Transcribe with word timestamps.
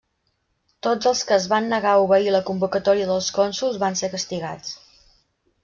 Tots 0.87 1.09
els 1.11 1.21
que 1.31 1.35
es 1.35 1.45
van 1.51 1.67
negar 1.73 1.91
a 1.97 1.99
obeir 2.05 2.33
la 2.37 2.41
convocatòria 2.49 3.11
dels 3.13 3.29
cònsols 3.39 3.81
van 3.85 4.01
ser 4.03 4.13
castigats. 4.17 4.77